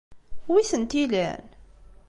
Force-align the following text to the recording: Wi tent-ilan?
Wi 0.51 0.61
tent-ilan? 0.69 1.45